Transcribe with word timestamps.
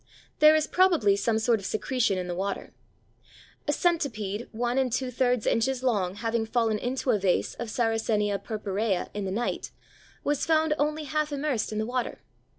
There 0.39 0.55
is 0.55 0.65
probably 0.65 1.15
some 1.15 1.37
sort 1.37 1.59
of 1.59 1.65
secretion 1.67 2.17
in 2.17 2.27
the 2.27 2.33
water. 2.33 2.73
"A 3.67 3.71
centipede 3.71 4.47
1 4.51 4.77
2/3 4.77 5.45
inches 5.45 5.83
long 5.83 6.15
having 6.15 6.47
fallen 6.47 6.79
into 6.79 7.11
a 7.11 7.19
vase 7.19 7.53
of 7.59 7.69
Sarracenia 7.69 8.39
purpurea 8.43 9.11
in 9.13 9.25
the 9.25 9.31
night 9.31 9.69
was 10.23 10.43
found 10.43 10.73
only 10.79 11.03
half 11.03 11.31
immersed 11.31 11.71
in 11.71 11.77
the 11.77 11.85
water. 11.85 12.23